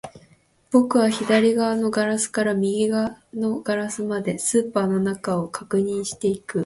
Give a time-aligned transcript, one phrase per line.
[0.71, 6.59] 僕は左端のガラスから右端のガラスまで、スーパーの中を確認していく